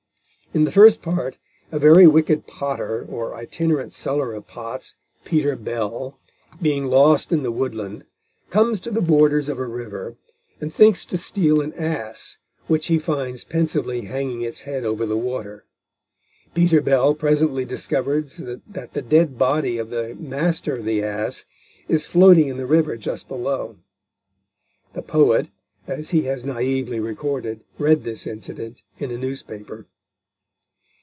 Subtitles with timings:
[0.53, 1.37] In the first part,
[1.71, 6.19] a very wicked potter or itinerant seller of pots, Peter Bell,
[6.61, 8.03] being lost in the woodland,
[8.49, 10.17] comes to the borders of a river,
[10.59, 12.37] and thinks to steal an ass
[12.67, 15.63] which he finds pensively hanging its head over the water;
[16.53, 21.45] Peter Bell presently discovers that the dead body of the master of the ass
[21.87, 23.77] is floating in the river just below.
[24.95, 25.47] (The poet,
[25.87, 29.87] as he has naively recorded, read this incident in a newspaper.)